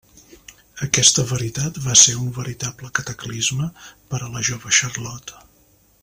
[0.85, 3.67] Aquesta veritat va ser un veritable cataclisme
[4.15, 5.37] per a la jove Charlotte.